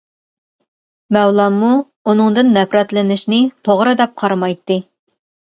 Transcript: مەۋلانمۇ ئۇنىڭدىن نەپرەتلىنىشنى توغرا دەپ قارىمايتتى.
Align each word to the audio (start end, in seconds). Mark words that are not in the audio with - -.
مەۋلانمۇ 1.17 1.69
ئۇنىڭدىن 2.05 2.49
نەپرەتلىنىشنى 2.57 3.43
توغرا 3.69 3.95
دەپ 4.01 4.17
قارىمايتتى. 4.23 4.81